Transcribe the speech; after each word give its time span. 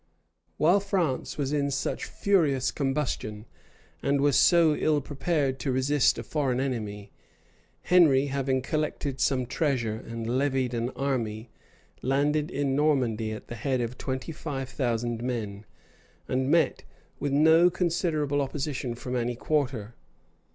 [*] 0.33 0.57
{1418.} 0.57 1.09
While 1.13 1.17
France 1.19 1.37
was 1.37 1.53
in 1.53 1.69
such 1.69 2.05
furious 2.05 2.71
combustion, 2.71 3.45
and 4.01 4.19
was 4.19 4.35
so 4.35 4.73
ill 4.75 4.99
prepared 4.99 5.59
to 5.59 5.71
resist 5.71 6.17
a 6.17 6.23
foreign 6.23 6.59
enemy, 6.59 7.11
Henry, 7.83 8.25
having 8.25 8.63
collected 8.63 9.19
some 9.21 9.45
treasure 9.45 9.97
and 10.07 10.25
levied 10.39 10.73
an 10.73 10.89
army, 10.95 11.51
landed 12.01 12.49
in 12.49 12.75
Normandy 12.75 13.31
at 13.31 13.47
the 13.47 13.53
head 13.53 13.79
of 13.79 13.95
twenty 13.99 14.31
five 14.31 14.69
thousand 14.69 15.21
men; 15.21 15.65
and 16.27 16.49
met 16.49 16.83
with 17.19 17.31
no 17.31 17.69
considerable 17.69 18.41
opposition 18.41 18.95
from 18.95 19.15
any 19.15 19.35
quarter. 19.35 19.93